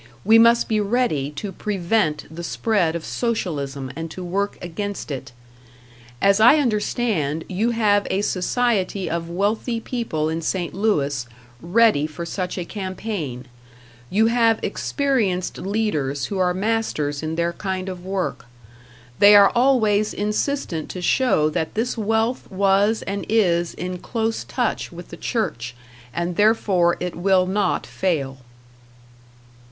[0.25, 5.31] We must be ready to prevent the spread of Socialism and to work against it.
[6.19, 10.73] As I understand, you have a society of wealthy people in St.
[10.73, 11.27] Louis
[11.61, 13.45] ready for such a campaign.
[14.09, 18.47] You have experienced leaders who are masters in their kind of work.
[19.19, 24.91] They are always insistent to show that this wealth was and is in close touch
[24.91, 25.75] with the Church,
[26.11, 28.39] and therefore it will not fail.